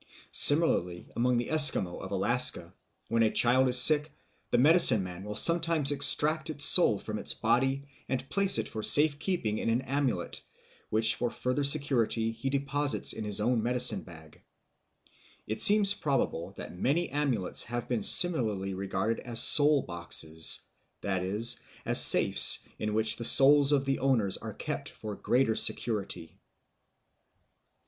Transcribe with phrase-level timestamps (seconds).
[0.31, 2.73] Similarly among the Esquimaux of Alaska,
[3.09, 4.11] when a child is sick,
[4.49, 8.81] the medicine man will sometimes extract its soul from its body and place it for
[8.81, 10.41] safe keeping in an amulet,
[10.89, 14.41] which for further security he deposits in his own medicine bag.
[15.45, 20.61] It seems probable that many amulets have been similarly regarded as soul boxes,
[21.01, 25.55] that is, as safes in which the souls of the owners are kept for greater
[25.55, 26.39] security.